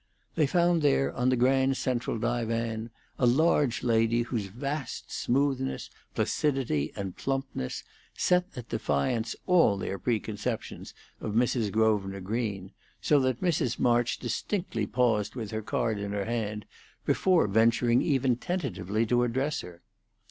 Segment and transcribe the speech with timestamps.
[0.33, 6.91] They found there on the grand central divan a large lady whose vast smoothness, placidity,
[6.95, 7.83] and plumpness
[8.17, 11.71] set at defiance all their preconceptions of Mrs.
[11.71, 13.77] Grosvenor Green, so that Mrs.
[13.77, 16.65] March distinctly paused with her card in her hand
[17.05, 19.83] before venturing even tentatively to address her.